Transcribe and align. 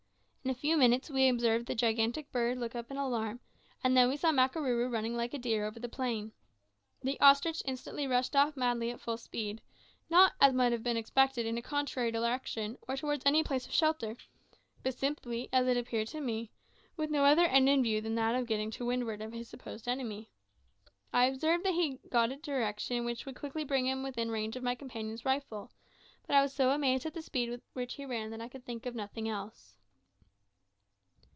In 0.43 0.49
a 0.49 0.55
few 0.55 0.75
minutes 0.75 1.07
we 1.11 1.29
observed 1.29 1.67
the 1.67 1.75
gigantic 1.75 2.31
bird 2.31 2.57
look 2.57 2.73
up 2.73 2.89
in 2.89 2.97
alarm, 2.97 3.41
and 3.83 3.95
then 3.95 4.09
we 4.09 4.17
saw 4.17 4.31
Makarooroo 4.31 4.91
running 4.91 5.15
like 5.15 5.35
a 5.35 5.37
deer 5.37 5.67
over 5.67 5.79
the 5.79 5.87
plain. 5.87 6.31
The 7.01 7.19
ostrich 7.19 7.61
instantly 7.63 8.07
rushed 8.07 8.35
off 8.35 8.57
madly 8.57 8.89
at 8.89 8.99
full 8.99 9.17
speed, 9.17 9.61
not, 10.09 10.33
as 10.41 10.51
might 10.53 10.71
have 10.71 10.81
been 10.81 10.97
expected, 10.97 11.45
in 11.45 11.59
a 11.59 11.61
contrary 11.61 12.11
direction, 12.11 12.79
or 12.87 12.97
towards 12.97 13.23
any 13.23 13.43
place 13.43 13.67
of 13.67 13.71
shelter, 13.73 14.17
but 14.81 14.95
simply, 14.95 15.47
as 15.53 15.67
it 15.67 15.77
appeared 15.77 16.07
to 16.07 16.19
me, 16.21 16.49
with 16.97 17.11
no 17.11 17.23
other 17.23 17.45
end 17.45 17.69
in 17.69 17.83
view 17.83 18.01
than 18.01 18.15
that 18.15 18.33
of 18.33 18.47
getting 18.47 18.71
to 18.71 18.85
windward 18.85 19.21
of 19.21 19.33
his 19.33 19.47
supposed 19.47 19.87
enemy. 19.87 20.31
I 21.13 21.25
observed 21.25 21.63
that 21.65 21.75
he 21.75 21.99
took 21.99 22.13
a 22.15 22.35
direction 22.37 23.05
which 23.05 23.27
would 23.27 23.35
quickly 23.35 23.63
bring 23.63 23.85
him 23.85 24.01
within 24.01 24.31
range 24.31 24.55
of 24.55 24.63
my 24.63 24.73
companion's 24.73 25.23
rifle, 25.23 25.71
but 26.25 26.35
I 26.35 26.41
was 26.41 26.51
so 26.51 26.71
amazed 26.71 27.05
at 27.05 27.13
the 27.13 27.21
speed 27.21 27.51
with 27.51 27.61
which 27.73 27.93
he 27.93 28.05
ran 28.07 28.31
that 28.31 28.41
I 28.41 28.49
could 28.49 28.65
think 28.65 28.87
of 28.87 28.95
nothing 28.95 29.29
else. 29.29 29.77